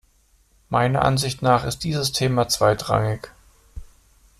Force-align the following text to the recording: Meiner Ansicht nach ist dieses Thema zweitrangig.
Meiner 0.69 1.03
Ansicht 1.03 1.43
nach 1.43 1.63
ist 1.63 1.83
dieses 1.83 2.11
Thema 2.11 2.47
zweitrangig. 2.47 3.27